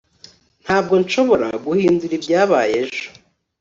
[0.63, 3.05] ntabwo nshobora guhindura ibyabaye ejo